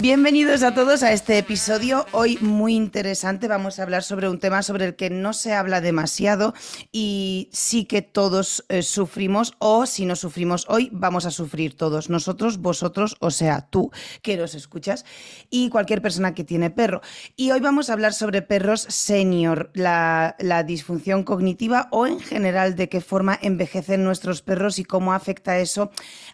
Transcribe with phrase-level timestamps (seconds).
[0.00, 2.06] Bienvenidos a todos a este episodio.
[2.12, 3.48] Hoy muy interesante.
[3.48, 6.54] Vamos a hablar sobre un tema sobre el que no se habla demasiado
[6.92, 12.10] y sí que todos eh, sufrimos o si no sufrimos hoy vamos a sufrir todos.
[12.10, 13.90] Nosotros, vosotros, o sea, tú
[14.22, 15.04] que nos escuchas
[15.50, 17.00] y cualquier persona que tiene perro.
[17.34, 22.76] Y hoy vamos a hablar sobre perros senior, la, la disfunción cognitiva o en general
[22.76, 25.90] de qué forma envejecen nuestros perros y cómo afecta eso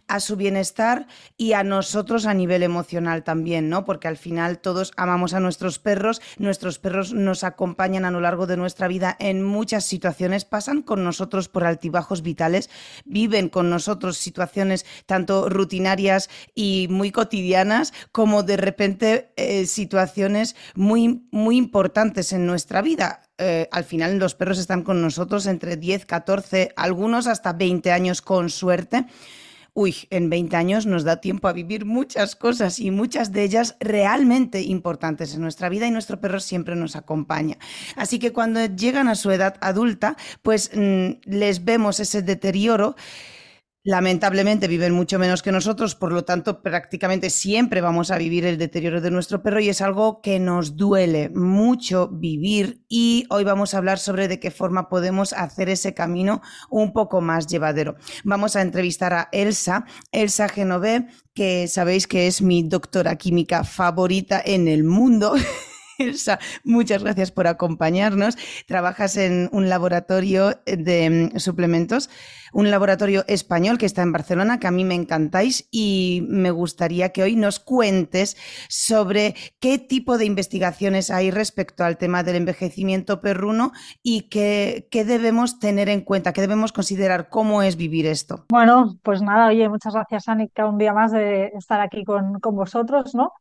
[0.08, 3.68] a su bienestar y a nosotros a nivel emocional también.
[3.68, 3.84] ¿no?
[3.84, 8.46] Porque al final todos amamos a nuestros perros, nuestros perros nos acompañan a lo largo
[8.46, 12.70] de nuestra vida en muchas situaciones, pasan con nosotros por altibajos vitales,
[13.04, 21.26] viven con nosotros situaciones tanto rutinarias y muy cotidianas como de repente eh, situaciones muy,
[21.30, 23.20] muy importantes en nuestra vida.
[23.38, 28.22] Eh, al final los perros están con nosotros entre 10, 14, algunos hasta 20 años
[28.22, 29.06] con suerte
[29.74, 33.76] uy, en 20 años nos da tiempo a vivir muchas cosas y muchas de ellas
[33.80, 37.58] realmente importantes en nuestra vida y nuestro perro siempre nos acompaña.
[37.96, 42.94] Así que cuando llegan a su edad adulta, pues mm, les vemos ese deterioro
[43.86, 48.56] Lamentablemente viven mucho menos que nosotros, por lo tanto prácticamente siempre vamos a vivir el
[48.56, 53.74] deterioro de nuestro perro y es algo que nos duele mucho vivir y hoy vamos
[53.74, 57.96] a hablar sobre de qué forma podemos hacer ese camino un poco más llevadero.
[58.24, 64.40] Vamos a entrevistar a Elsa, Elsa Genové, que sabéis que es mi doctora química favorita
[64.42, 65.34] en el mundo.
[65.98, 68.36] Elsa, muchas gracias por acompañarnos.
[68.66, 72.10] Trabajas en un laboratorio de mm, suplementos,
[72.52, 77.10] un laboratorio español que está en Barcelona, que a mí me encantáis y me gustaría
[77.10, 78.36] que hoy nos cuentes
[78.68, 83.72] sobre qué tipo de investigaciones hay respecto al tema del envejecimiento perruno
[84.02, 88.46] y qué, debemos tener en cuenta, qué debemos considerar, cómo es vivir esto.
[88.48, 92.54] Bueno, pues nada, oye, muchas gracias, Anika, un día más de estar aquí con, con
[92.56, 93.32] vosotros, ¿no?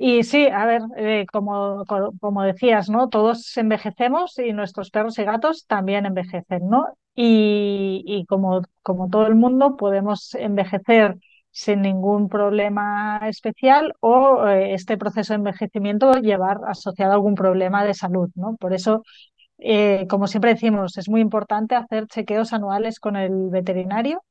[0.00, 1.84] Y sí, a ver, eh, como,
[2.20, 3.08] como decías, ¿no?
[3.08, 6.86] Todos envejecemos y nuestros perros y gatos también envejecen, ¿no?
[7.16, 11.16] Y, y como, como todo el mundo podemos envejecer
[11.50, 17.84] sin ningún problema especial o eh, este proceso de envejecimiento llevar asociado a algún problema
[17.84, 18.54] de salud, ¿no?
[18.56, 19.02] Por eso,
[19.58, 24.22] eh, como siempre decimos, es muy importante hacer chequeos anuales con el veterinario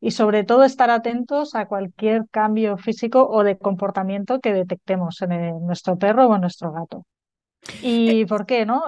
[0.00, 5.66] y sobre todo estar atentos a cualquier cambio físico o de comportamiento que detectemos en,
[5.66, 7.04] nuestro perro o en nuestro gato.
[7.82, 8.84] ¿Y eh, por qué, no?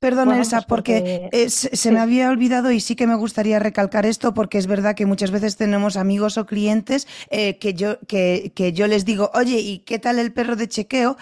[0.00, 4.34] Perdón, Elsa, pues porque, se me había olvidado y sí que me gustaría recalcar esto
[4.34, 8.72] porque es verdad que muchas veces tenemos amigos o clientes eh, que, yo, que, que
[8.72, 11.16] yo les digo, oye, ¿y qué tal el perro de chequeo?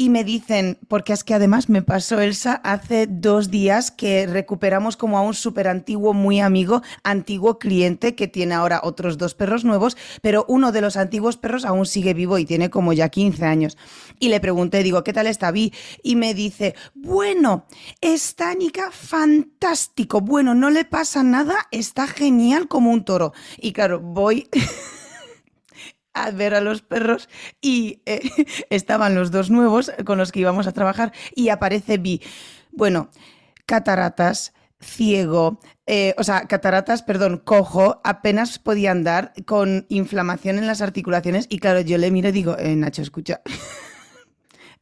[0.00, 4.96] y me dicen, porque es que además me pasó Elsa hace dos días que recuperamos
[4.96, 9.62] como a un súper antiguo, muy amigo, antiguo cliente que tiene ahora otros dos perros
[9.62, 13.44] nuevos, pero uno de los antiguos perros aún sigue vivo y tiene como ya 15
[13.44, 13.76] años.
[14.18, 15.74] Y le pregunté, digo, ¿qué tal está Vi?
[16.02, 17.66] Y me dice, bueno,
[18.00, 18.19] está
[18.58, 23.32] Nica fantástico, bueno, no le pasa nada, está genial como un toro.
[23.58, 24.48] Y claro, voy...
[26.12, 27.28] a ver a los perros
[27.60, 28.20] y eh,
[28.70, 32.20] estaban los dos nuevos con los que íbamos a trabajar y aparece Vi.
[32.72, 33.10] Bueno,
[33.64, 40.82] cataratas, ciego, eh, o sea, cataratas, perdón, cojo, apenas podía andar con inflamación en las
[40.82, 43.40] articulaciones y claro, yo le miro y digo, eh, Nacho, escucha.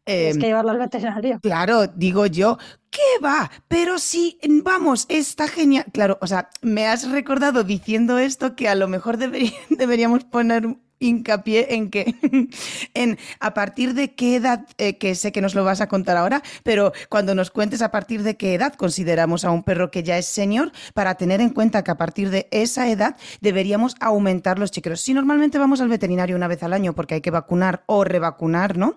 [0.09, 1.39] Tienes em, que llevarlo al veterinario.
[1.41, 2.59] Claro, digo yo,
[2.91, 3.51] ¿qué va?
[3.69, 5.85] Pero sí, vamos, está genial.
[5.93, 9.19] Claro, o sea, me has recordado diciendo esto que a lo mejor
[9.71, 12.15] deberíamos poner hincapié en que,
[12.95, 16.17] en a partir de qué edad, eh, que sé que nos lo vas a contar
[16.17, 20.03] ahora, pero cuando nos cuentes a partir de qué edad consideramos a un perro que
[20.03, 24.59] ya es senior, para tener en cuenta que a partir de esa edad deberíamos aumentar
[24.59, 25.03] los chequeos.
[25.03, 28.77] Si normalmente vamos al veterinario una vez al año porque hay que vacunar o revacunar,
[28.77, 28.97] ¿no?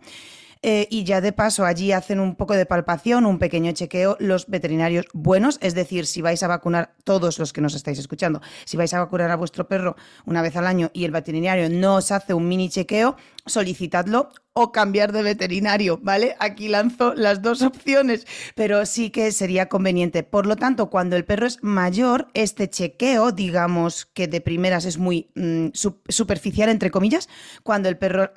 [0.64, 4.46] Eh, y ya de paso allí hacen un poco de palpación, un pequeño chequeo los
[4.46, 8.78] veterinarios buenos, es decir, si vais a vacunar todos los que nos estáis escuchando, si
[8.78, 12.12] vais a vacunar a vuestro perro una vez al año y el veterinario no os
[12.12, 16.36] hace un mini chequeo, solicitadlo o cambiar de veterinario, ¿vale?
[16.40, 20.24] Aquí lanzo las dos opciones, pero sí que sería conveniente.
[20.24, 24.98] Por lo tanto, cuando el perro es mayor, este chequeo, digamos que de primeras es
[24.98, 27.30] muy mm, superficial, entre comillas,
[27.64, 28.30] cuando el perro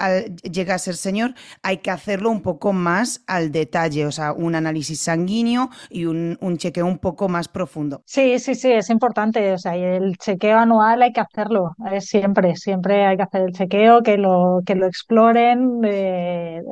[0.42, 4.54] llega a ser señor, hay que hacerlo un poco más al detalle, o sea, un
[4.54, 8.02] análisis sanguíneo y un, chequeo un poco más profundo.
[8.06, 9.52] Sí, sí, sí, es importante.
[9.52, 14.02] O sea, el chequeo anual hay que hacerlo, siempre, siempre hay que hacer el chequeo,
[14.02, 16.62] que lo, que lo exploren de,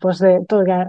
[0.00, 0.44] pues de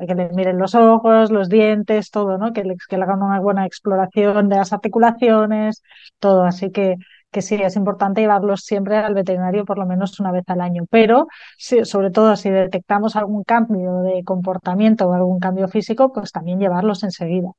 [0.07, 2.51] que, le miren los ojos, los dientes, todo, ¿no?
[2.53, 5.81] Que le, que le hagan una buena exploración de las articulaciones,
[6.19, 6.44] todo.
[6.44, 6.97] Así que,
[7.31, 10.83] que sí, es importante llevarlos siempre al veterinario por lo menos una vez al año.
[10.89, 11.27] Pero
[11.57, 17.03] sobre todo si detectamos algún cambio de comportamiento o algún cambio físico, pues también llevarlos
[17.03, 17.51] enseguida.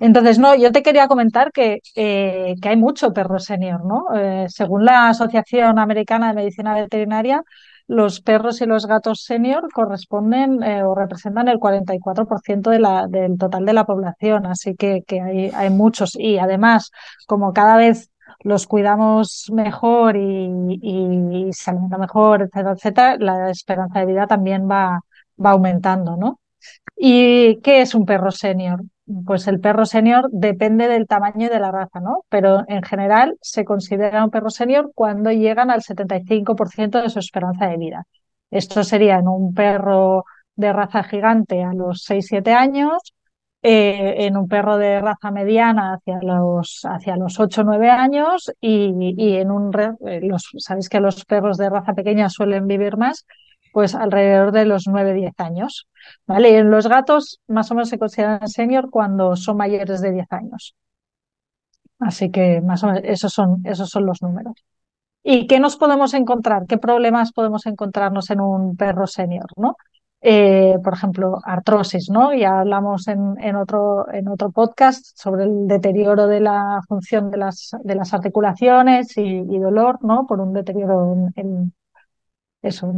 [0.00, 4.06] Entonces, no, yo te quería comentar que, eh, que hay mucho perro senior, ¿no?
[4.14, 7.42] Eh, según la Asociación Americana de Medicina Veterinaria,
[7.86, 13.36] los perros y los gatos senior corresponden eh, o representan el 44% de la, del
[13.36, 16.16] total de la población, así que, que hay, hay, muchos.
[16.16, 16.90] Y además,
[17.26, 18.10] como cada vez
[18.40, 20.48] los cuidamos mejor y,
[20.82, 25.00] y, saliendo mejor, etcétera, etcétera, la esperanza de vida también va,
[25.44, 26.40] va aumentando, ¿no?
[26.96, 28.82] ¿Y qué es un perro senior?
[29.26, 32.24] Pues el perro senior depende del tamaño y de la raza, ¿no?
[32.30, 37.66] Pero en general se considera un perro senior cuando llegan al 75% de su esperanza
[37.66, 38.06] de vida.
[38.50, 40.24] Esto sería en un perro
[40.56, 43.14] de raza gigante a los 6-7 años,
[43.62, 49.36] eh, en un perro de raza mediana hacia los, hacia los 8-9 años y, y
[49.36, 49.70] en un...
[50.06, 53.26] Eh, los, Sabéis que los perros de raza pequeña suelen vivir más,
[53.74, 55.88] pues alrededor de los 9-10 años.
[56.26, 56.58] ¿vale?
[56.58, 60.76] En los gatos más o menos se consideran senior cuando son mayores de 10 años.
[61.98, 64.54] Así que más o menos esos son, esos son los números.
[65.24, 66.66] ¿Y qué nos podemos encontrar?
[66.68, 69.46] ¿Qué problemas podemos encontrarnos en un perro senior?
[69.56, 69.76] ¿no?
[70.20, 72.32] Eh, por ejemplo, artrosis, ¿no?
[72.32, 77.38] Ya hablamos en, en, otro, en otro podcast sobre el deterioro de la función de
[77.38, 80.26] las, de las articulaciones y, dolor, ¿no?
[80.26, 81.74] Por un deterioro en,
[82.64, 82.92] eso,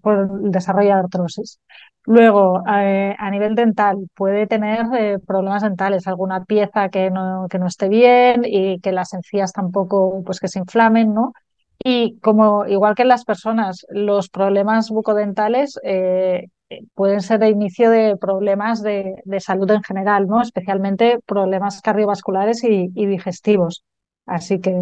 [0.00, 1.60] por el desarrollo de artrosis.
[2.04, 7.58] Luego, eh, a nivel dental, puede tener eh, problemas dentales, alguna pieza que no, que
[7.58, 11.32] no esté bien y que las encías tampoco, pues que se inflamen, ¿no?
[11.82, 16.48] Y como, igual que en las personas, los problemas bucodentales eh,
[16.94, 20.42] pueden ser de inicio de problemas de, de, salud en general, ¿no?
[20.42, 23.84] Especialmente problemas cardiovasculares y, y digestivos.
[24.26, 24.74] Así que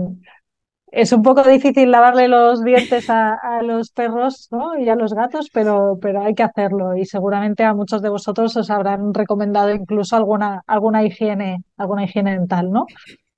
[0.93, 4.79] es un poco difícil lavarle los dientes a, los perros ¿no?
[4.79, 8.57] y a los gatos, pero, pero hay que hacerlo y seguramente a muchos de vosotros
[8.57, 12.87] os habrán recomendado incluso alguna, alguna higiene, alguna higiene dental, ¿no?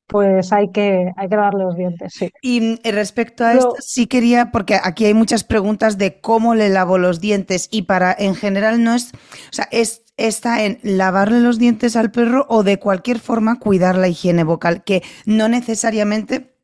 [0.06, 2.30] Pues hay que, hay que lavarle los dientes, sí.
[2.40, 6.70] Y mm, respecto a esto, sí quería, porque aquí hay muchas preguntas de cómo le
[6.70, 11.40] lavo los dientes y para, en general, no es, o sea, es está en lavarle
[11.40, 16.57] los dientes al perro o de cualquier forma cuidar la higiene vocal, que no necesariamente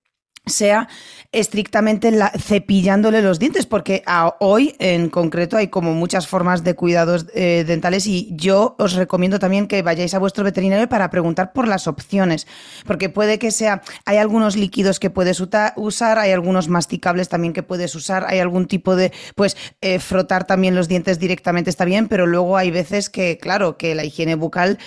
[0.47, 0.89] sea
[1.33, 4.05] estrictamente cepillándole los dientes, porque
[4.39, 9.39] hoy en concreto hay como muchas formas de cuidados eh, dentales y yo os recomiendo
[9.39, 12.47] también que vayáis a vuestro veterinario para preguntar por las opciones,
[12.87, 17.63] porque puede que sea, hay algunos líquidos que puedes usar, hay algunos masticables también que
[17.63, 22.07] puedes usar, hay algún tipo de, pues eh, frotar también los dientes directamente está bien,
[22.07, 24.79] pero luego hay veces que, claro, que la higiene bucal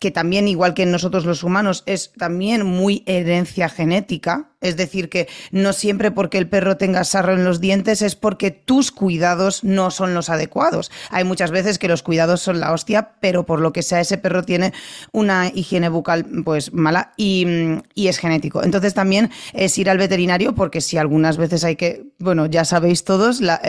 [0.00, 5.08] que también, igual que en nosotros los humanos, es también muy herencia genética, es decir,
[5.08, 9.64] que no siempre porque el perro tenga sarro en los dientes es porque tus cuidados
[9.64, 10.90] no son los adecuados.
[11.10, 14.18] Hay muchas veces que los cuidados son la hostia, pero por lo que sea ese
[14.18, 14.72] perro tiene
[15.12, 17.46] una higiene bucal pues mala y,
[17.94, 18.64] es genético.
[18.64, 23.04] Entonces también es ir al veterinario porque si algunas veces hay que, bueno, ya sabéis
[23.04, 23.60] todos, la,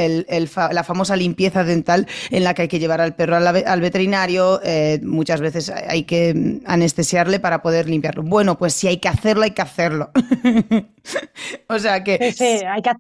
[0.72, 5.00] la famosa limpieza dental en la que hay que llevar al perro al, veterinario, eh,
[5.04, 8.24] muchas veces hay que anestesiarle para poder limpiarlo.
[8.24, 10.12] Bueno, pues si hay que hacerlo, hay que hacerlo.
[11.70, 12.32] o sea que...
[12.32, 12.92] Sí, hay que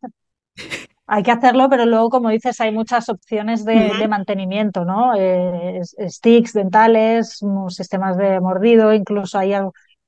[1.07, 5.13] Hay que hacerlo, pero luego, como dices, hay muchas opciones de, mantenimiento, ¿no?
[5.17, 9.53] Eh, sticks dentales, sistemas de mordido, incluso hay,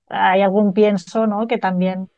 [0.08, 1.46] hay algún pienso, ¿no?
[1.48, 2.10] Que también,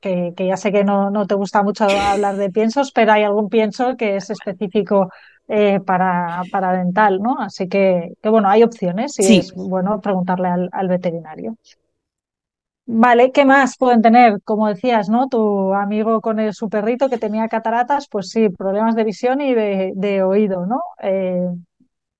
[0.00, 3.50] que, ya sé que no, no, te gusta mucho hablar de piensos, pero hay algún
[3.50, 5.10] pienso que es específico
[5.48, 7.36] eh, para, para, dental, ¿no?
[7.38, 11.56] Así que, que, bueno, hay opciones y es bueno preguntarle al, al veterinario.
[12.92, 14.42] Vale, ¿qué más pueden tener?
[14.42, 15.28] Como decías, ¿no?
[15.28, 19.54] Tu amigo con el, su perrito que tenía cataratas, pues sí, problemas de visión y
[19.54, 20.80] de, oído, ¿no?
[21.00, 21.46] Eh,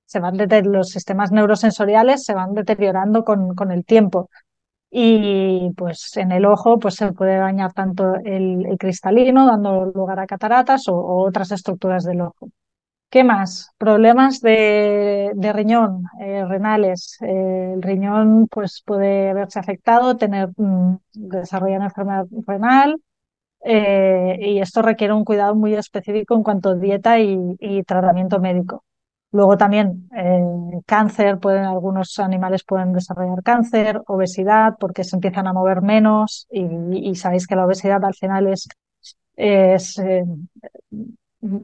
[0.07, 4.31] se van los sistemas neurosensoriales se van deteriorando con, con, el tiempo.
[4.91, 10.27] y pues en el ojo pues se puede dañar tanto el, cristalino, dando lugar a
[10.27, 12.49] cataratas o, otras estructuras del ojo.
[13.11, 13.73] ¿Qué más?
[13.76, 17.19] Problemas de, riñón, eh, renales.
[17.21, 23.00] Eh, el riñón pues, puede verse afectado, tener, mm, desarrollar enfermedad renal
[23.64, 28.85] eh, y esto requiere un cuidado muy específico en cuanto a dieta y tratamiento médico.
[29.33, 30.09] Luego también
[30.87, 37.14] cáncer, pueden, algunos animales pueden desarrollar cáncer, obesidad, porque se empiezan a mover menos y,
[37.14, 38.69] sabéis que la obesidad al final es,
[39.37, 40.25] eh,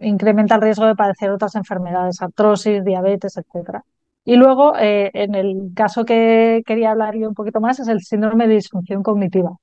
[0.00, 3.80] incrementa el riesgo de padecer otras enfermedades, artrosis, diabetes, etc.
[4.24, 8.02] Y luego, eh, en el caso que quería hablar yo un poquito más, es el
[8.02, 9.56] síndrome de disfunción cognitiva.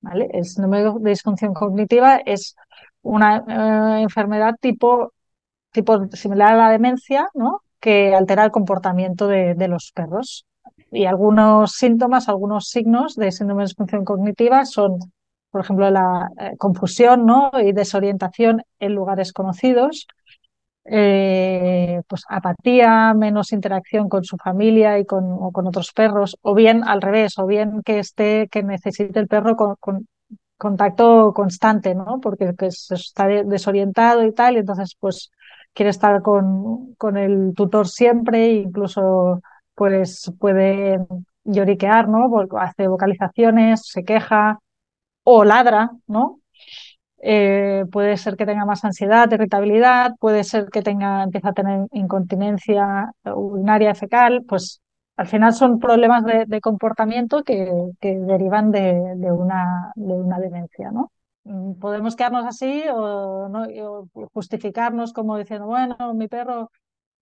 [0.00, 0.28] ¿vale?
[0.32, 2.56] El síndrome de disfunción cognitiva es
[3.02, 5.12] una enfermedad tipo
[5.72, 7.62] tipo similar a la demencia, ¿no?
[7.80, 10.46] que altera el comportamiento de, los perros.
[10.92, 14.98] Y algunos síntomas, algunos signos de síndrome de disfunción cognitiva son,
[15.52, 17.52] por ejemplo, la eh, confusión ¿no?
[17.62, 20.06] y desorientación en lugares conocidos,
[20.84, 26.54] eh, pues apatía, menos interacción con su familia y con, o con otros perros, o
[26.54, 30.08] bien al revés, o bien que esté, que necesite el perro con,
[30.56, 32.20] contacto constante, ¿no?
[32.20, 35.30] Porque está desorientado y tal, y entonces pues
[35.74, 39.40] quiere estar con, con el tutor siempre, incluso
[39.74, 40.98] pues puede
[41.44, 42.30] lloriquear, ¿no?
[42.58, 44.58] Hace vocalizaciones, se queja
[45.24, 46.40] o ladra, ¿no?
[47.24, 51.86] Eh, puede ser que tenga más ansiedad, irritabilidad, puede ser que tenga, empieza a tener
[51.92, 54.80] incontinencia urinaria fecal, pues
[55.16, 61.12] al final son problemas de, comportamiento que, derivan de, una, de una demencia, ¿no?
[61.44, 63.66] Mm, podemos quedarnos así o, ¿no?
[64.32, 66.70] justificarnos como diciendo, bueno, mi perro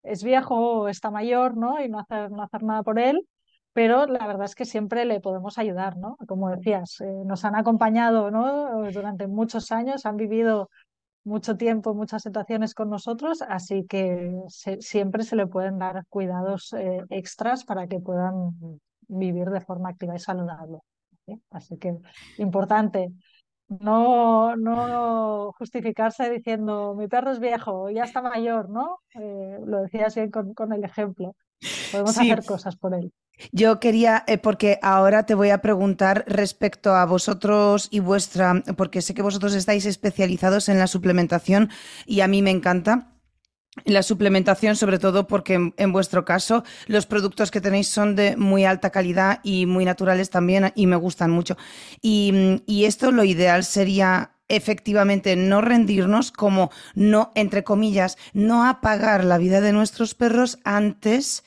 [0.03, 1.83] es viejo o está mayor, ¿no?
[1.83, 3.27] Y no hacer, no hacer nada por él,
[3.73, 6.17] pero la verdad es que siempre le podemos ayudar, ¿no?
[6.27, 8.91] Como decías, eh, nos han acompañado, ¿no?
[8.91, 10.69] Durante muchos años, han vivido
[11.25, 14.33] mucho tiempo, muchas situaciones con nosotros, así que
[14.81, 18.53] siempre se le pueden dar cuidados eh, extras para que puedan
[19.09, 20.81] vivir de forma activa y saludable.
[21.51, 21.97] Así que
[22.39, 23.13] importante
[23.71, 28.99] no, no justificarse diciendo mi perro es viejo, ya está mayor, ¿no?
[29.15, 31.37] Eh, lo decías bien con, el ejemplo.
[31.93, 33.13] Podemos hacer cosas por él.
[33.53, 39.03] Yo quería, eh, porque ahora te voy a preguntar respecto a vosotros y vuestra, porque
[39.03, 41.71] sé que vosotros estáis especializados en la suplementación
[42.07, 43.07] y a mí me encanta.
[43.85, 48.65] La suplementación, sobre todo porque en, vuestro caso los productos que tenéis son de muy
[48.65, 51.57] alta calidad y muy naturales también y me gustan mucho.
[52.03, 59.25] Y, y esto lo ideal sería efectivamente no rendirnos como no, entre comillas, no apagar
[59.25, 61.45] la vida de nuestros perros antes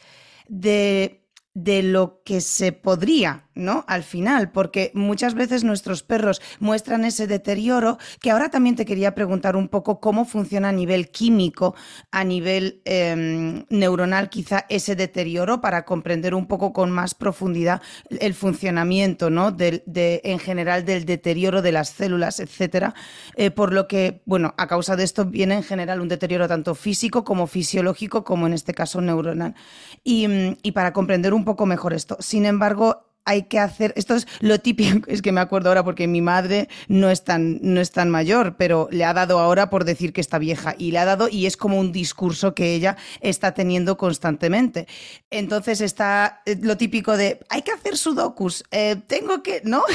[0.48, 3.86] de de lo que se podría, ¿no?
[3.88, 9.16] Al final, porque muchas veces nuestros perros muestran ese deterioro, que ahora también te quería
[9.16, 11.76] preguntar un poco cómo funciona a nivel químico,
[12.12, 18.34] a nivel em, neuronal, quizá ese deterioro, para comprender un poco con más profundidad el
[18.34, 19.56] funcionamiento, ¿no?
[19.58, 22.94] En general del deterioro de las células, etcétera.
[23.36, 26.76] Eh, por lo que, bueno, a causa de esto viene en general un deterioro tanto
[26.76, 29.56] físico como fisiológico, como en este caso neuronal.
[30.04, 32.18] Y, para comprender un poco mejor esto.
[32.20, 36.08] Sin embargo, hay que hacer, esto es lo típico, es que me acuerdo ahora porque
[36.08, 39.86] mi madre no es tan, no es tan mayor, pero le ha dado ahora por
[39.86, 42.98] decir que está vieja y le ha dado y es como un discurso que ella
[43.22, 44.88] está teniendo constantemente.
[45.30, 49.84] Entonces está eh, lo típico de, hay que hacer sudokus, eh, tengo que, ¿no?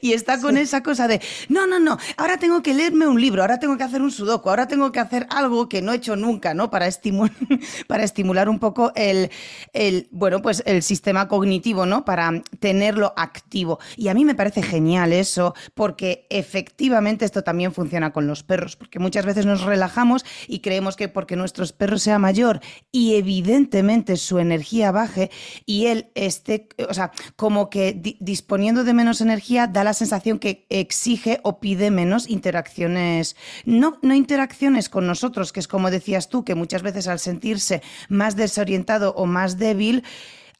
[0.00, 3.42] y está con esa cosa de, no, no, no, ahora tengo que leerme un libro,
[3.42, 6.16] ahora tengo que hacer un sudoku, ahora tengo que hacer algo que no he hecho
[6.16, 6.70] nunca, ¿no?
[6.70, 7.34] Para, estimular,
[7.86, 9.30] para estimular un poco el,
[9.72, 12.04] el, bueno, pues el sistema cognitivo, ¿no?
[12.04, 13.78] Para tenerlo activo.
[13.96, 18.76] Y a mí me parece genial eso, porque efectivamente esto también funciona con los perros,
[18.76, 22.60] porque muchas veces nos relajamos y creemos que porque nuestro perro sea mayor
[22.90, 25.30] y evidentemente su energía baje
[25.66, 30.66] y él esté, o sea, como que disponiendo de menos energía, da la sensación que
[30.68, 36.44] exige o pide menos interacciones, no, no interacciones con nosotros, que es como decías tú,
[36.44, 40.04] que muchas veces al sentirse más desorientado o más débil,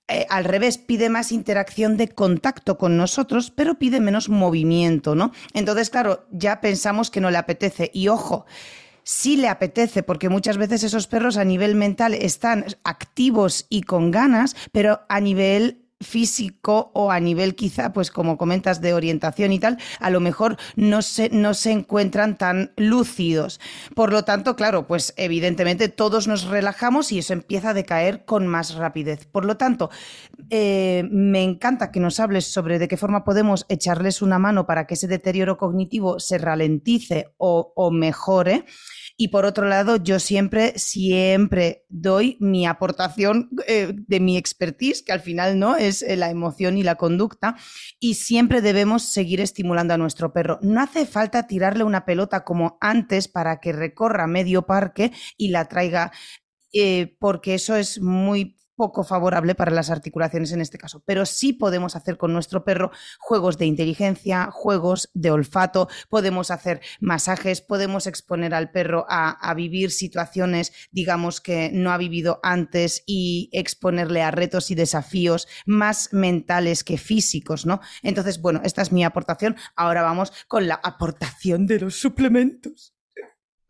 [0.09, 5.33] eh, al revés, pide más interacción de contacto con nosotros, pero pide menos movimiento, ¿no?
[5.55, 7.91] Entonces, claro, ya pensamos que no le apetece.
[7.95, 8.45] Y ojo,
[9.05, 14.11] sí le apetece, porque muchas veces esos perros a nivel mental están activos y con
[14.11, 19.59] ganas, pero a nivel físico o a nivel quizá, pues como comentas, de orientación y
[19.59, 23.61] tal, a lo mejor no se, no se encuentran tan lúcidos.
[23.95, 28.47] Por lo tanto, claro, pues evidentemente todos nos relajamos y eso empieza a decaer con
[28.47, 29.27] más rapidez.
[29.27, 29.91] Por lo tanto,
[30.51, 34.87] eh, me encanta que nos hables sobre de qué forma podemos echarles una mano para
[34.87, 38.65] que ese deterioro cognitivo se ralentice o, o mejore.
[39.17, 45.13] Y por otro lado, yo siempre, siempre doy mi aportación eh, de mi expertise, que
[45.13, 47.57] al final no es eh, la emoción y la conducta,
[48.01, 50.59] y siempre debemos seguir estimulando a nuestro perro.
[50.63, 55.69] No hace falta tirarle una pelota como antes para que recorra medio parque y la
[55.69, 56.13] traiga,
[56.73, 61.53] eh, porque eso es muy poco favorable para las articulaciones en este caso, pero sí
[61.53, 68.07] podemos hacer con nuestro perro juegos de inteligencia, juegos de olfato, podemos hacer masajes, podemos
[68.07, 74.31] exponer al perro a, vivir situaciones, digamos, que no ha vivido antes y exponerle a
[74.31, 77.81] retos y desafíos más mentales que físicos, ¿no?
[78.03, 79.57] Entonces, bueno, esta es mi aportación.
[79.77, 82.92] Ahora vamos con la aportación de los suplementos.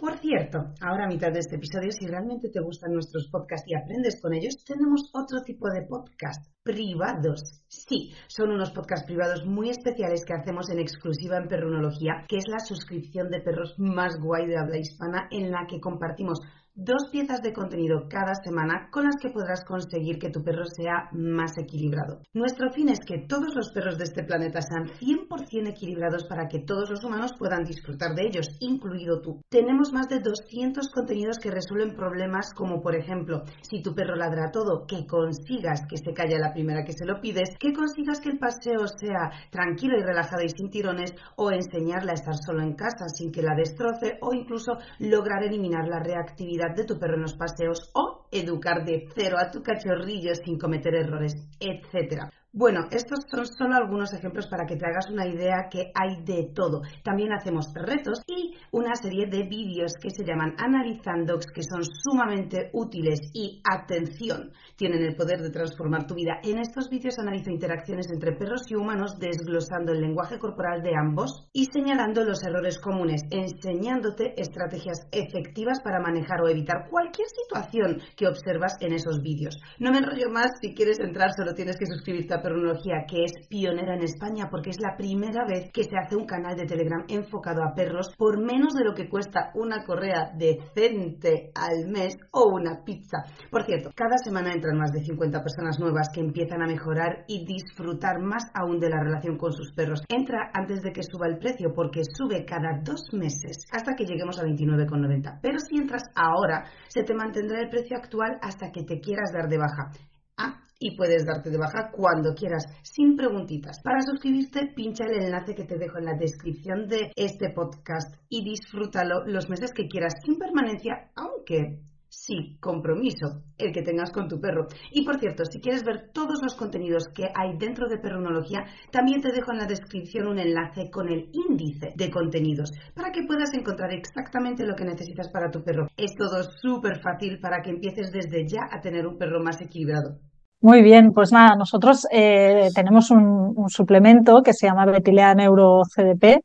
[0.03, 3.77] Por cierto, ahora a mitad de este episodio, si realmente te gustan nuestros podcasts y
[3.77, 7.63] aprendes con ellos, tenemos otro tipo de podcast, privados.
[7.69, 12.49] Sí, son unos podcasts privados muy especiales que hacemos en exclusiva en Perrunología, que es
[12.49, 16.41] la suscripción de perros más guay de habla hispana en la que compartimos
[16.75, 21.11] dos piezas de contenido cada semana con las que podrás conseguir que tu perro sea
[21.13, 22.21] más equilibrado.
[22.33, 26.61] Nuestro fin es que todos los perros de este planeta sean 100% equilibrados para que
[26.61, 29.43] todos los humanos puedan disfrutar de ellos, incluido tú.
[29.51, 34.51] Tenemos más de 200 contenidos que resuelven problemas como por ejemplo, si tu perro ladra
[34.51, 38.31] todo, que consigas que se calle la primera que se lo pides, que consigas que
[38.31, 42.75] el paseo sea tranquilo y relajado y sin tirones, o enseñarle a estar solo en
[42.75, 47.23] casa sin que la destroce, o incluso lograr eliminar la reactividad de tu perro en
[47.23, 52.31] los paseos o educar de cero a tu cachorrillo sin cometer errores, etc.
[52.55, 56.51] Bueno, estos son solo algunos ejemplos para que te hagas una idea que hay de
[56.55, 56.83] todo.
[57.03, 62.69] También hacemos retos y una serie de vídeos que se llaman Analizando, que son sumamente
[62.75, 66.41] útiles y, atención, tienen el poder de transformar tu vida.
[66.43, 71.49] En estos vídeos analizo interacciones entre perros y humanos desglosando el lenguaje corporal de ambos
[71.55, 78.27] y señalando los errores comunes, enseñándote estrategias efectivas para manejar o evitar cualquier situación que
[78.27, 79.57] observas en esos vídeos.
[79.79, 83.33] No me enrollo más, si quieres entrar solo tienes que suscribirte a Perrunología, que es
[83.49, 87.05] pionera en España porque es la primera vez que se hace un canal de Telegram
[87.09, 92.49] enfocado a perros por menos de lo que cuesta una correa decente al mes o
[92.53, 93.25] una pizza.
[93.51, 97.45] Por cierto, cada semana entran más de 50 personas nuevas que empiezan a mejorar y
[97.47, 100.03] disfrutar más aún de la relación con sus perros.
[100.09, 104.39] Entra antes de que suba el precio porque sube cada dos meses hasta que lleguemos
[104.39, 105.39] a 29,90.
[105.41, 109.49] Pero si entras ahora, se te mantendrá el precio actual hasta que te quieras dar
[109.49, 109.91] de baja.
[110.37, 113.81] Ah, y puedes darte de baja cuando quieras, sin preguntitas.
[113.83, 118.45] Para suscribirte, pincha el enlace que te dejo en la descripción de este podcast y
[118.45, 124.41] disfrútalo los meses que quieras, sin permanencia, aunque sí, compromiso, el que tengas con tu
[124.41, 124.67] perro.
[124.91, 129.23] Y por cierto, si quieres ver todos los contenidos que hay dentro de Perrunología, también
[129.23, 133.55] te dejo en la descripción un enlace con el índice de contenidos para que puedas
[133.55, 135.87] encontrar exactamente lo que necesitas para tu perro.
[135.97, 140.19] Es todo súper fácil para que empieces desde ya a tener un perro más equilibrado.
[140.63, 146.45] Muy bien, pues nada, nosotros eh, tenemos un, suplemento que se llama Betilea Neuro CDP,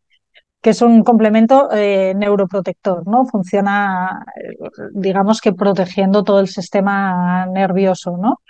[0.61, 3.25] que es un complemento eh, neuroprotector, ¿no?
[3.25, 4.57] Funciona, eh,
[4.93, 8.41] digamos que protegiendo todo el sistema nervioso, ¿no?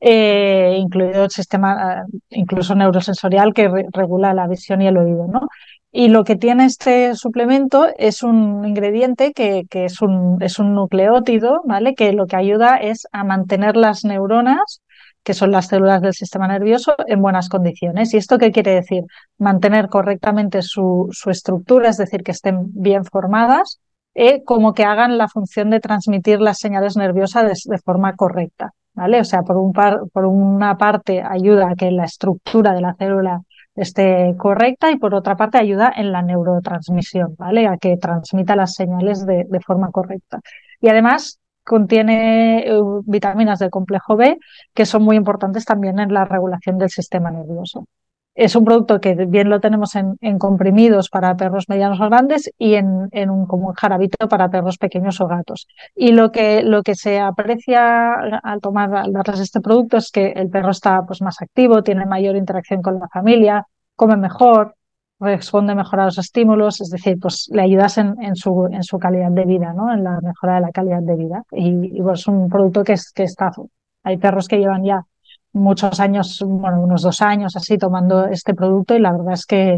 [0.00, 5.48] incluido el sistema, incluso neurosensorial que regula la visión y el oído, ¿no?
[5.90, 10.74] Y lo que tiene este suplemento es un ingrediente que, que es, un, es un
[10.74, 11.94] nucleótido, ¿vale?
[11.94, 14.82] Que lo que ayuda es a mantener las neuronas
[15.24, 18.12] que son las células del sistema nervioso, en buenas condiciones.
[18.12, 19.04] ¿Y esto qué quiere decir?
[19.38, 23.80] Mantener correctamente su, estructura, es decir, que estén bien formadas,
[24.14, 28.72] eh, como que hagan la función de transmitir las señales nerviosas de, forma correcta.
[28.92, 29.20] ¿vale?
[29.20, 33.40] O sea, por, un por una parte ayuda a que la estructura de la célula
[33.74, 37.66] esté correcta y por otra parte ayuda en la neurotransmisión, ¿vale?
[37.66, 40.40] A que transmita las señales de, de forma correcta.
[40.80, 44.38] Y además contiene eh, vitaminas del complejo B
[44.74, 47.86] que son muy importantes también en la regulación del sistema nervioso.
[48.34, 52.74] Es un producto que bien lo tenemos en, comprimidos para perros medianos o grandes y
[52.74, 55.68] en, un como jarabito para perros pequeños o gatos.
[55.94, 60.50] Y lo que, lo que se aprecia al tomar darles este producto es que el
[60.50, 64.74] perro está pues, más activo, tiene mayor interacción con la familia, come mejor,
[65.24, 69.30] responde mejor a los estímulos, es decir, pues le ayudas en, su, en su calidad
[69.30, 69.92] de vida, ¿no?
[69.92, 71.42] En la mejora de la calidad de vida.
[71.52, 73.50] Y, pues es un producto que, es, que está,
[74.02, 75.04] hay perros que llevan ya
[75.52, 79.76] muchos años, bueno, unos dos años así tomando este producto y la verdad es que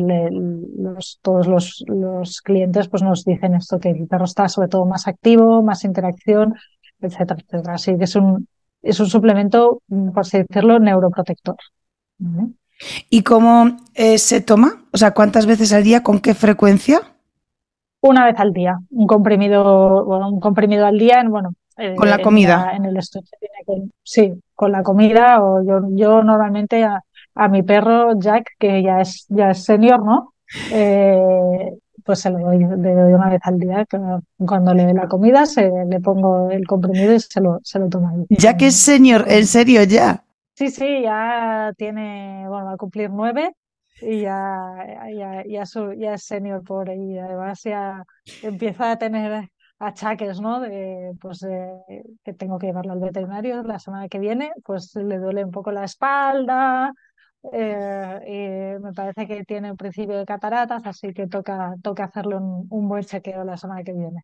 [1.23, 5.63] todos los, clientes pues nos dicen esto, que el perro está sobre todo más activo,
[5.63, 6.55] más interacción,
[7.01, 7.75] etcétera, etcétera.
[7.75, 8.49] Así que es un,
[8.83, 11.57] es un suplemento, por así decirlo, neuroprotector.
[13.11, 14.85] ¿Y cómo eh, se toma?
[14.93, 16.03] O sea, ¿cuántas veces al día?
[16.03, 17.01] ¿Con qué frecuencia?
[18.01, 18.79] Una vez al día.
[18.91, 21.55] Un comprimido, bueno, un comprimido al día, bueno.
[21.79, 22.73] Eh, con la comida.
[22.75, 23.29] En, el estudio.
[24.03, 25.43] Sí, con la comida.
[25.43, 27.03] O yo, yo normalmente a,
[27.49, 30.33] mi perro Jack, que ya es, ya es senior, ¿no?
[30.73, 31.73] Eh,
[32.05, 33.85] pues se lo doy, una vez al día.
[34.39, 37.89] Cuando le dé la comida, se, le pongo el comprimido y se lo, se lo
[37.89, 38.13] toma.
[38.29, 40.23] Ya que es senior, en serio, ya.
[40.57, 43.53] Sí, sí, ya tiene, bueno, va a cumplir nueve
[44.01, 44.73] y ya,
[45.15, 45.63] ya, ya,
[46.15, 47.19] es senior por ahí.
[47.19, 48.03] Además ya
[48.41, 50.61] empieza a tener achaques, ¿no?
[50.61, 51.41] De, pues,
[52.25, 55.73] que tengo que llevarlo al veterinario la semana que viene, pues le duele un poco
[55.73, 56.93] la espalda,
[57.53, 62.89] eh, me parece que tiene un principio de cataratas, así que toca, toca hacerle un
[62.89, 64.23] buen chequeo la semana que viene.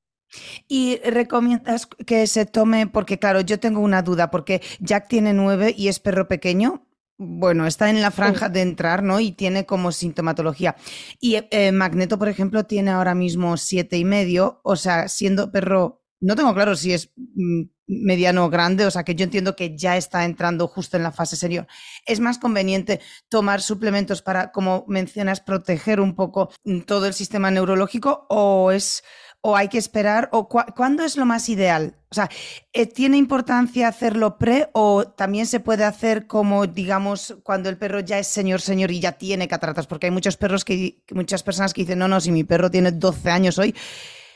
[0.68, 5.74] Y recomiendas que se tome, porque claro, yo tengo una duda, porque Jack tiene nueve
[5.76, 6.86] y es perro pequeño.
[7.18, 9.20] Bueno, está en la franja de entrar, ¿no?
[9.20, 10.76] Y tiene como sintomatología.
[11.20, 16.02] Y eh, Magneto, por ejemplo, tiene ahora mismo siete y medio, o sea, siendo perro,
[16.20, 19.76] no tengo claro si es mm, mediano o grande, o sea que yo entiendo que
[19.76, 21.66] ya está entrando justo en la fase serio.
[22.06, 27.50] Es más conveniente tomar suplementos para, como mencionas, proteger un poco mm, todo el sistema
[27.50, 29.04] neurológico o es
[29.42, 30.28] o hay que esperar?
[30.32, 31.96] ¿O cuándo es lo más ideal?
[32.10, 32.28] O sea,
[32.72, 38.00] eh, ¿tiene importancia hacerlo pre o también se puede hacer como, digamos, cuando el perro
[38.00, 39.86] ya es señor, señor y ya tiene cataratas?
[39.86, 42.92] Porque hay muchos perros que, muchas personas que dicen, no, no, si mi perro tiene
[42.92, 43.74] 12 años hoy,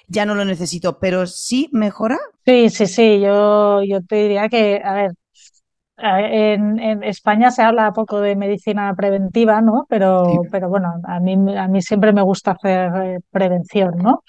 [0.09, 2.19] ya no lo necesito, pero sí mejora.
[2.45, 5.13] Sí, sí, sí, yo, yo te diría que, a ver,
[5.99, 9.87] en, en, España se habla poco de medicina preventiva, ¿no?
[9.89, 14.23] Pero, pero bueno, a mí, a mí siempre me gusta hacer eh, prevención, ¿no?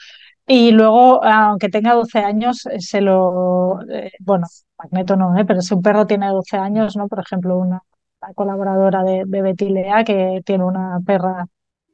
[0.48, 3.80] Y luego, aunque tenga 12 años, eh, se lo.
[3.90, 5.46] Eh, bueno, Magneto no, ¿eh?
[5.46, 7.08] pero si un perro tiene 12 años, ¿no?
[7.10, 7.82] Por ejemplo, una,
[8.36, 11.48] colaboradora de, de Betilea que tiene una perra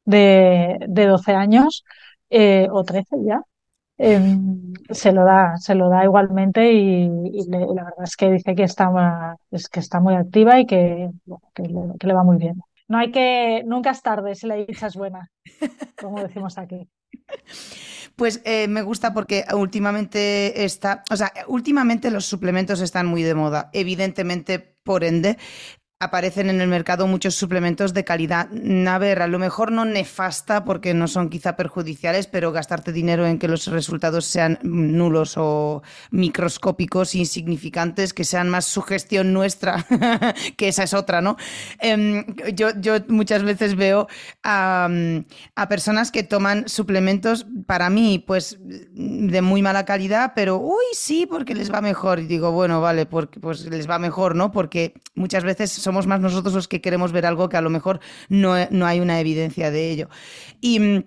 [0.05, 1.83] de, de 12 años,
[2.29, 3.41] eh, o 13 ya,
[3.97, 7.09] em, se lo da, se lo da igualmente y,
[7.47, 11.09] la verdad es que dice que está, es que está muy activa y que,
[11.53, 12.61] que, le, que le va muy bien.
[12.87, 15.31] No hay que, nunca es tarde si la dicha es buena,
[15.99, 16.87] como decimos aquí.
[18.15, 23.33] Pues eh, me gusta porque últimamente está, o sea, últimamente los suplementos están muy de
[23.33, 23.69] moda.
[23.73, 25.37] Evidentemente, por ende,
[25.99, 28.49] aparecen en el mercado muchos suplementos de calidad.
[28.87, 33.25] A ver, a lo mejor no nefasta porque no son quizá perjudiciales, pero gastarte dinero
[33.25, 39.85] en que los resultados sean nulos o microscópicos, insignificantes, que sean más sugestión nuestra,
[40.57, 41.37] que esa es otra, ¿no?
[41.79, 44.07] Em, yo, yo, muchas veces veo
[44.43, 44.89] a,
[45.55, 51.25] a, personas que toman suplementos, para mí, pues de muy mala calidad, pero, uy, sí,
[51.25, 52.19] porque les va mejor.
[52.19, 54.51] Y digo, bueno, vale, porque pues les va mejor, ¿no?
[54.51, 57.99] Porque muchas veces somos más nosotros los que queremos ver algo que a lo mejor
[58.29, 60.09] no, no hay una evidencia de ello.
[60.61, 61.03] Y mm,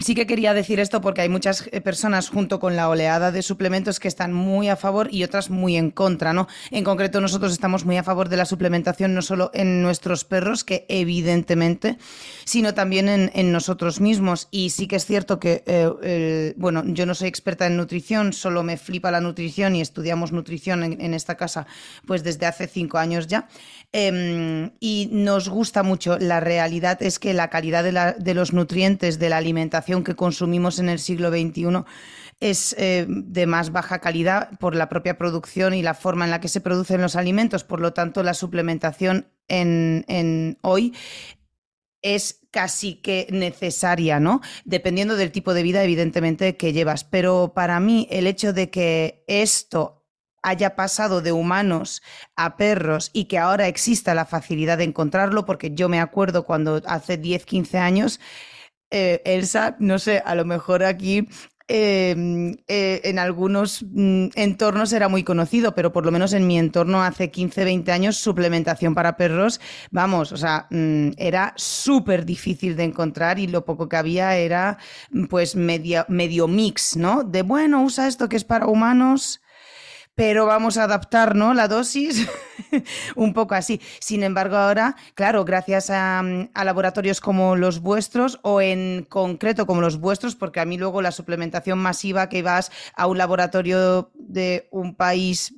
[0.00, 3.42] Sí que quería decir esto porque hay muchas eh, personas junto con la oleada de
[3.42, 6.48] suplementos que están muy a favor y otras muy en contra, ¿no?
[6.70, 10.64] En concreto nosotros estamos muy a favor de la suplementación no solo en nuestros perros,
[10.64, 11.98] que evidentemente,
[12.44, 14.48] sino también en, nosotros mismos.
[14.50, 18.62] Y sí que es cierto que, eh, bueno, yo no soy experta en nutrición, solo
[18.62, 21.66] me flipa la nutrición y estudiamos nutrición en, esta casa
[22.06, 23.48] pues desde hace cinco años ya.
[23.92, 26.16] Em, y nos gusta mucho.
[26.18, 30.78] La realidad es que la calidad de, de los nutrientes de la alimentación que consumimos
[30.78, 31.84] en el siglo XXI
[32.40, 36.40] es eh, de más baja calidad por la propia producción y la forma en la
[36.40, 37.64] que se producen los alimentos.
[37.64, 40.94] Por lo tanto, la suplementación en, hoy
[42.02, 44.40] es casi que necesaria, ¿no?
[44.64, 47.04] Dependiendo del tipo de vida, evidentemente, que llevas.
[47.04, 49.99] Pero para mí, el hecho de que esto
[50.42, 52.02] haya pasado de humanos
[52.36, 56.80] a perros y que ahora exista la facilidad de encontrarlo, porque yo me acuerdo cuando
[56.86, 58.20] hace 10, 15 años
[58.90, 61.28] eh, Elsa, no sé, a lo mejor aquí
[61.68, 66.58] em, eh, en algunos mm, entornos era muy conocido, pero por lo menos en mi
[66.58, 69.60] entorno hace 15, 20 años, suplementación para perros,
[69.92, 74.78] vamos, o sea, mm, era súper difícil de encontrar y lo poco que había era
[75.28, 77.22] pues medio mix, ¿no?
[77.22, 79.40] De bueno, usa esto que es para humanos
[80.20, 81.54] pero vamos a adaptar ¿no?
[81.54, 82.28] la dosis
[83.16, 83.80] un poco así.
[84.00, 86.22] Sin embargo, ahora, claro, gracias a,
[86.62, 91.10] laboratorios como los vuestros o en concreto como los vuestros, porque a mí luego la
[91.10, 95.54] suplementación masiva que vas a un laboratorio de un país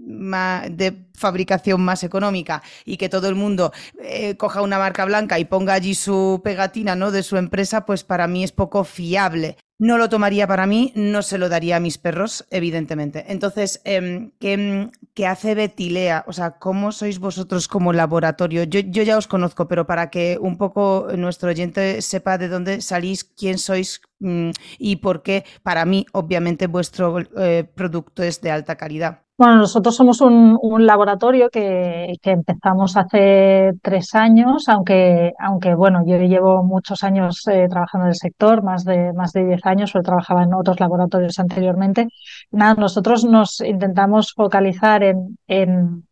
[0.00, 5.44] de fabricación más económica y que todo el mundo eh, coja una marca blanca y
[5.44, 7.12] ponga allí su pegatina ¿no?
[7.12, 9.56] de su empresa, pues para mí es poco fiable.
[9.80, 13.24] No lo tomaría para mí, no se lo daría a mis perros, evidentemente.
[13.28, 16.22] Entonces, em, ¿qué, ¿qué, hace Betilea?
[16.26, 18.64] O sea, ¿cómo sois vosotros como laboratorio?
[18.64, 22.82] Yo, yo, ya os conozco, pero para que un poco nuestro oyente sepa de dónde
[22.82, 28.50] salís, quién sois mm, y por qué, para mí, obviamente, vuestro eh, producto es de
[28.50, 29.22] alta calidad.
[29.40, 36.62] Bueno, nosotros somos un, laboratorio que, empezamos hace tres años, aunque, aunque bueno, yo llevo
[36.62, 40.42] muchos años eh, trabajando en el sector, más de, más de diez años, pero trabajaba
[40.42, 42.08] en otros laboratorios anteriormente.
[42.50, 46.04] Nada, nosotros nos intentamos focalizar en, en,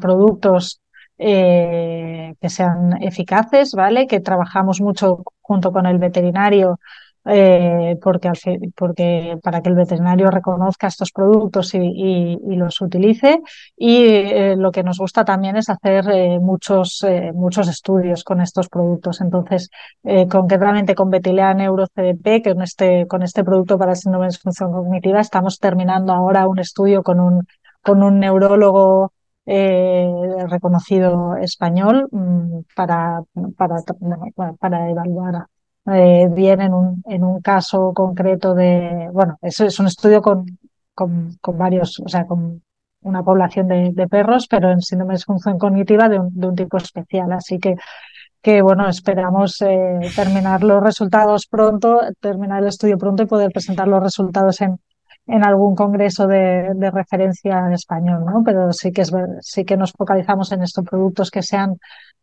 [0.00, 0.80] productos
[1.18, 4.06] eh, que sean eficaces, ¿vale?
[4.06, 6.78] Que trabajamos mucho junto con el veterinario
[7.30, 13.40] eh, porque, para que el veterinario reconozca estos productos y, los utilice.
[13.76, 18.68] Y eh, lo que nos gusta también es hacer eh, muchos, muchos estudios con estos
[18.68, 19.20] productos.
[19.20, 19.70] Entonces,
[20.30, 24.72] concretamente con Betilea Neuro CDP, que con este, con este producto para síndrome de disfunción
[24.72, 27.46] cognitiva, estamos terminando ahora un estudio con un,
[27.82, 29.12] con un neurólogo
[29.46, 33.22] reconocido español mm, para,
[33.56, 33.76] para,
[34.58, 35.46] para evaluar
[35.92, 40.46] eh, bien en un, en un caso concreto de, bueno, eso es un estudio con,
[40.94, 42.62] con, varios, o sea, con
[43.02, 46.76] una población de, perros, pero en síndrome de disfunción cognitiva de un, de un tipo
[46.76, 47.32] especial.
[47.32, 47.76] Así que,
[48.42, 53.88] que bueno, esperamos eh, terminar los resultados pronto, terminar el estudio pronto y poder presentar
[53.88, 54.78] los resultados en,
[55.28, 58.42] en algún congreso de, referencia en español, ¿no?
[58.44, 61.76] Pero sí que es sí que nos focalizamos en estos productos que sean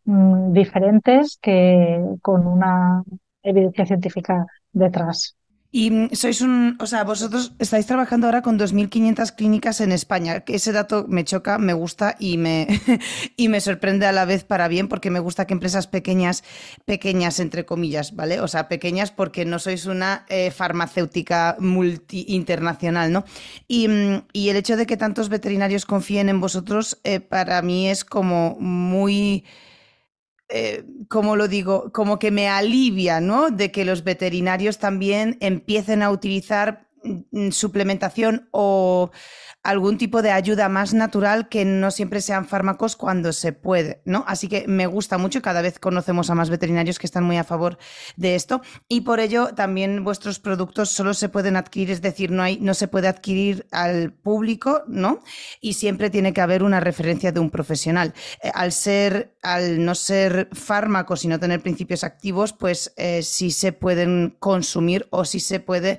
[0.04, 3.02] mm, diferentes, que con una
[3.48, 5.36] evidencia científica detrás.
[5.76, 10.42] Y mm, sois un, o sea, vosotros estáis trabajando ahora con 2.500 clínicas en España.
[10.46, 12.66] Ese dato me choca, me gusta y me,
[13.36, 16.44] y me sorprende a la vez para bien, porque me gusta que empresas pequeñas,
[16.86, 18.40] pequeñas entre comillas, ¿vale?
[18.40, 23.24] O sea, pequeñas porque no sois una eh, farmacéutica multi internacional, ¿no?
[23.68, 27.88] Y, mm, y, el hecho de que tantos veterinarios confíen en vosotros, eh, para mí
[27.90, 29.44] es como muy
[30.48, 33.50] eh, como lo digo, como que me alivia, ¿no?
[33.50, 36.85] De que los veterinarios también empiecen a utilizar
[37.50, 39.10] suplementación o
[39.66, 44.24] algún tipo de ayuda más natural que no siempre sean fármacos cuando se puede, ¿no?
[44.28, 47.44] Así que me gusta mucho, cada vez conocemos a más veterinarios que están muy a
[47.44, 47.76] favor
[48.16, 52.44] de esto y por ello también vuestros productos solo se pueden adquirir, es decir, no
[52.44, 55.20] hay no se puede adquirir al público, ¿no?
[55.60, 58.14] Y siempre tiene que haber una referencia de un profesional.
[58.42, 63.50] Eh, al ser al no ser fármacos y no tener principios activos, pues eh, sí
[63.50, 65.98] se pueden consumir o sí se puede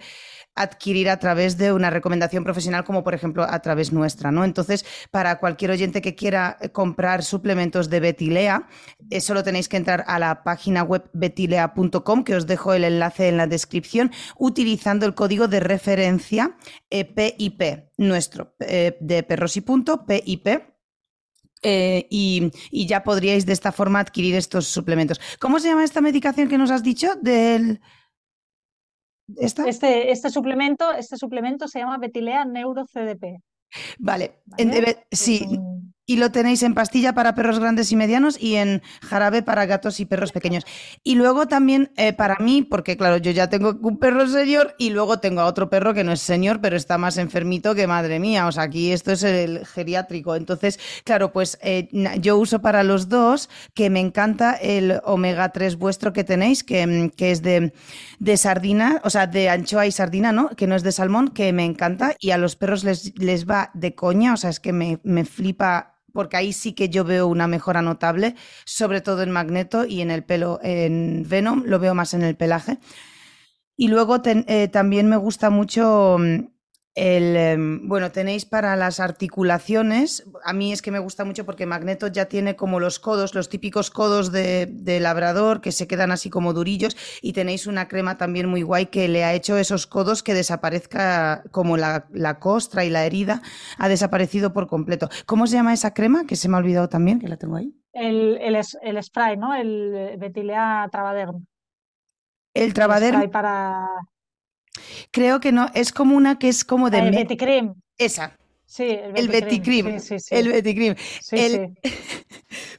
[0.58, 4.44] adquirir a través de una recomendación profesional, como por ejemplo a través nuestra, ¿no?
[4.44, 8.68] Entonces, para cualquier oyente que quiera eh, comprar suplementos de Betilea,
[9.10, 13.30] eh, solo tenéis que entrar a la página web betilea.com, que os dejo el enlace
[13.30, 16.58] en la descripción, utilizando el código de referencia
[16.90, 20.48] PIP, eh, nuestro, de perros y punto, PIP.
[21.64, 25.20] y, y, ya podríais de esta forma adquirir estos suplementos.
[25.40, 27.16] ¿Cómo se llama esta medicación que nos has dicho?
[27.22, 27.80] Del.
[29.36, 33.42] Este, este, suplemento, este suplemento se llama Betilea Neuro CDP.
[34.00, 34.40] Vale,
[35.12, 35.46] sí,
[36.10, 40.00] y lo tenéis en pastilla para perros grandes y medianos y en jarabe para gatos
[40.00, 40.66] y perros pequeños.
[41.04, 44.92] Y luego también eh, para mí, porque claro, yo ya tengo un perro señor y
[44.92, 48.20] luego tengo a otro perro que no es señor, pero está más enfermito que madre
[48.20, 48.48] mía.
[48.48, 50.38] O sea, aquí esto es el geriátrico.
[50.38, 51.90] Entonces, claro, pues eh,
[52.22, 56.88] yo uso para los dos, que me encanta el omega 3 vuestro que tenéis, que,
[56.88, 57.74] mm, que es de,
[58.20, 60.50] de, sardina, o sea, de anchoa y sardina, ¿no?
[60.56, 62.16] Que no es de salmón, que me encanta.
[62.18, 65.26] Y a los perros les, les va de coña, o sea, es que me, me
[65.26, 68.34] flipa porque ahí sí que yo veo una mejora notable,
[68.66, 72.36] sobre todo en Magneto y en el pelo, en Venom, lo veo más en el
[72.36, 72.80] pelaje.
[73.76, 76.48] Y luego eh, también me gusta mucho mm,
[76.98, 81.68] el, em, bueno, tenéis para las articulaciones, a mí es que me gusta mucho porque
[81.68, 86.32] Magneto ya tiene como los codos, los típicos codos de, labrador que se quedan así
[86.32, 90.24] como durillos y tenéis una crema también muy guay que le ha hecho esos codos
[90.24, 92.08] que desaparezca como la,
[92.40, 93.44] costra y la herida
[93.78, 95.08] ha desaparecido por completo.
[95.28, 96.26] ¿Cómo se llama esa crema?
[96.26, 97.76] Que se me ha olvidado también, que la tengo ahí.
[97.94, 99.54] El, el, spray, ¿no?
[99.54, 101.46] El Betilea Travaderm.
[102.56, 103.22] El Travaderm.
[103.22, 103.86] El para
[105.12, 107.00] Creo que no, es como una que es como de...
[107.10, 107.76] Eh, Cream.
[107.98, 108.38] Esa.
[108.66, 108.84] Sí,
[109.16, 109.98] el Beticrim.
[110.00, 110.36] Sí, sí, sí.
[110.36, 110.96] El Beticrim.
[111.32, 111.78] El-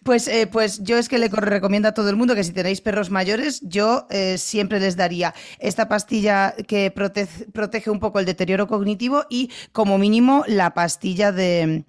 [0.02, 2.52] Pues, eh, pues yo es que le co- recomiendo a todo el mundo que si
[2.52, 8.18] tenéis perros mayores, yo eh, siempre les daría esta pastilla que protege, protege un poco
[8.18, 11.84] el deterioro cognitivo y como mínimo la pastilla de,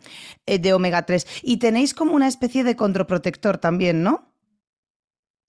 [0.45, 1.25] eh, de omega 3.
[1.43, 4.28] Y tenéis como una especie de controprotector también, ¿no?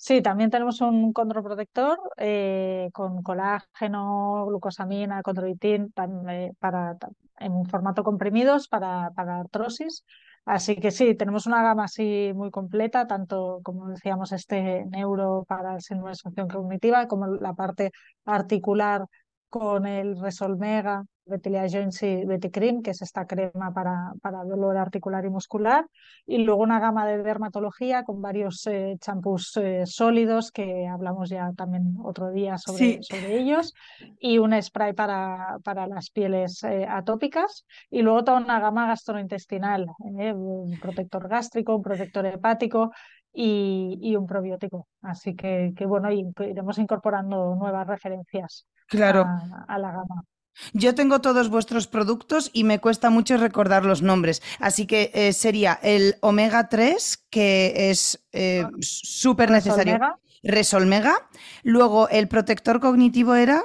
[0.02, 5.92] Sí, también tenemos un controprotector eh, con colágeno, glucosamina, condroitin
[6.30, 6.96] eh, para,
[7.38, 10.04] en formato comprimidos para, para artrosis.
[10.46, 15.74] Así que sí, tenemos una gama así muy completa, tanto como decíamos, este neuro para
[15.74, 17.92] el síndrome de disfunción cognitiva, como la parte
[18.24, 19.04] articular
[19.50, 25.24] con el Resolmega, Betilia Joints y Beticrim, que es esta crema para, para dolor articular
[25.24, 25.86] y muscular
[26.26, 31.52] y luego una gama de dermatología con varios eh, champús eh, sólidos que hablamos ya
[31.56, 32.98] también otro día sobre, Sí.
[33.02, 33.74] sobre ellos
[34.18, 39.86] y un spray para, para las pieles eh, atópicas y luego toda una gama gastrointestinal,
[40.00, 42.90] un protector gástrico, un protector hepático
[43.32, 44.88] y, y un probiótico.
[45.02, 49.22] Así que, que bueno, iremos incorporando nuevas referencias Claro.
[49.22, 50.24] a, a la gama.
[50.72, 54.42] Yo tengo todos vuestros productos y me cuesta mucho recordar los nombres.
[54.58, 59.94] Así que eh, sería el omega 3, que es eh, súper necesario.
[59.94, 61.28] Resolmega, Resolmega.
[61.62, 63.62] Luego el protector cognitivo era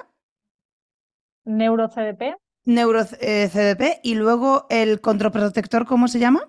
[1.46, 4.00] NeuroCDP, NeuroCDP.
[4.04, 6.48] Y luego el controprotector, ¿cómo se llama?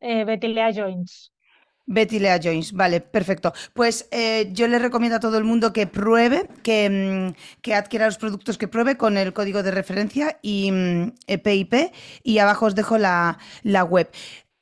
[0.00, 1.32] eh, Betilea Joints.
[1.86, 3.52] Betty Lea Jones, vale, perfecto.
[3.74, 6.88] Pues eh, yo le recomiendo a todo el mundo que pruebe, que,
[7.34, 11.12] mm, que adquiera los productos que pruebe con el código de referencia y mm,
[11.42, 14.08] PIP y abajo os dejo la, la web.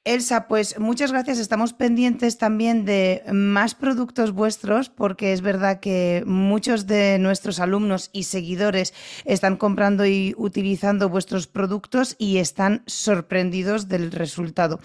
[0.08, 1.38] Elsa, pues muchas gracias.
[1.38, 8.08] Estamos pendientes también de más productos vuestros porque es verdad que muchos de nuestros alumnos
[8.14, 8.94] y seguidores
[9.26, 14.80] están comprando y utilizando vuestros productos y están sorprendidos del resultado.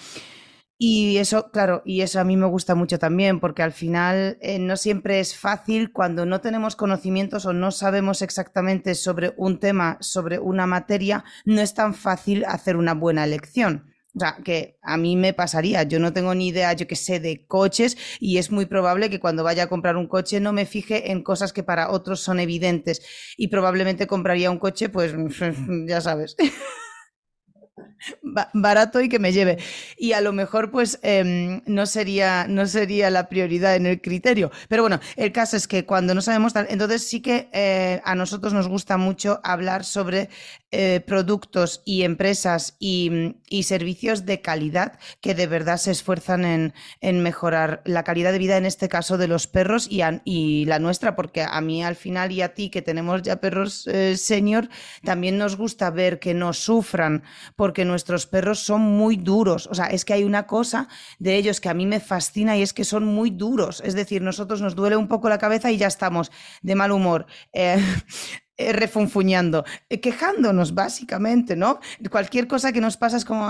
[0.86, 4.60] Y eso, claro, y eso a mí me gusta mucho también, porque al final eh,
[4.60, 9.98] no siempre es fácil cuando no tenemos conocimientos o no sabemos exactamente sobre un tema,
[10.02, 13.94] sobre una materia, no es tan fácil hacer una buena elección.
[14.14, 17.22] O sea, que a mí me pasaría, yo no tengo ni idea, yo qué sé,
[17.22, 20.66] de coches y es muy probable que cuando vaya a comprar un coche no me
[20.66, 23.02] fije en cosas que para otros son evidentes
[23.38, 25.16] y probablemente compraría un coche, pues
[25.88, 26.36] ya sabes.
[28.22, 29.58] ba- barato y que me lleve.
[29.98, 34.52] Y a lo mejor, pues, em, no sería, no sería la prioridad en el criterio.
[34.70, 38.16] Pero bueno, el caso es que cuando no sabemos tal, entonces sí que eh, a
[38.16, 40.30] nosotros nos gusta mucho hablar sobre
[40.72, 46.74] eh, productos y empresas y, y servicios de calidad que de verdad se esfuerzan en,
[47.02, 50.80] en mejorar la calidad de vida, en este caso de los perros y, y la
[50.80, 54.68] nuestra, porque a mí al final y a ti que tenemos ya perros eh, senior,
[55.04, 57.24] también nos gusta ver que no sufran,
[57.56, 59.68] porque nuestros perros son muy duros.
[59.72, 60.88] O sea, es que hay una cosa
[61.20, 63.82] de ellos que a mí me fascina y es que son muy duros.
[63.86, 67.28] Es decir, nosotros nos duele un poco la cabeza y ya estamos de mal humor.
[67.54, 67.78] eh,
[68.56, 71.80] eh, refunfuñando, eh, quejándonos básicamente, ¿no?
[72.12, 73.48] Cualquier cosa que nos pasa es como,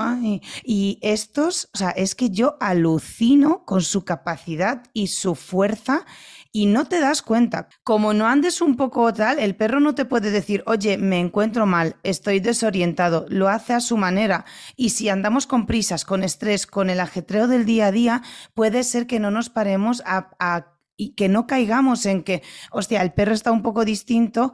[0.64, 6.06] y estos, o sea, es que yo alucino con su capacidad y su fuerza
[6.56, 7.68] y no te das cuenta.
[7.84, 11.66] Como no andes un poco tal, el perro no te puede decir, oye, me encuentro
[11.66, 14.46] mal, estoy desorientado, lo hace a su manera.
[14.78, 18.22] Y si andamos con prisas, con estrés, con el ajetreo del día a día,
[18.54, 23.02] puede ser que no nos paremos a, a- y que no caigamos en que, hostia,
[23.02, 24.54] el perro está un poco distinto,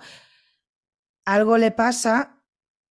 [1.25, 2.38] algo le pasa,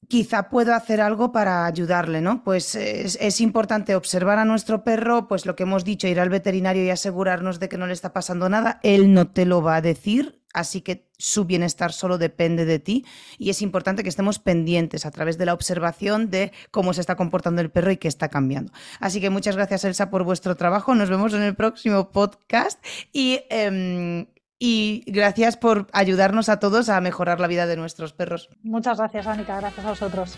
[0.07, 2.45] quizá puedo hacer algo para ayudarle, ¿no?
[2.45, 6.31] Pues es, es importante observar a nuestro perro, pues lo que hemos dicho, ir al
[6.31, 8.81] veterinario y asegurarnos de que no le está pasando nada.
[8.83, 13.05] Él no te lo va a decir, así que su bienestar solo depende de ti
[13.39, 17.17] y es importante que estemos pendientes a través de la observación de cómo se está
[17.17, 18.73] comportando el perro y qué está cambiando.
[19.01, 20.95] Así que muchas gracias, Elsa, por vuestro trabajo.
[20.95, 22.83] Nos vemos en el próximo podcast
[23.13, 23.41] y...
[23.51, 24.27] em,
[24.59, 28.49] y gracias por ayudarnos a todos a mejorar la vida de nuestros perros.
[28.63, 29.61] Muchas gracias, Anika.
[29.61, 30.35] Gracias a vosotros.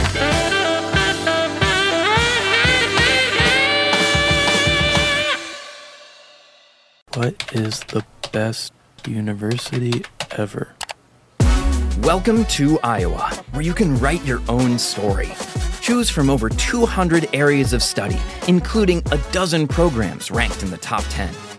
[7.16, 8.72] What is the best
[9.06, 10.04] university
[10.38, 10.74] ever?
[12.02, 15.28] Welcome to Iowa, where you can write your own story.
[15.80, 21.04] Choose from over 200 areas of study, including a dozen programs ranked in the top
[21.10, 21.49] 10.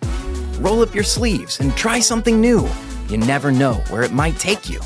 [0.61, 2.69] Roll up your sleeves and try something new.
[3.09, 4.79] You never know where it might take you.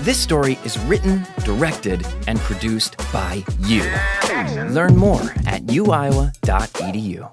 [0.00, 3.82] This story is written, directed, and produced by you.
[4.72, 7.26] Learn more at uiowa.edu.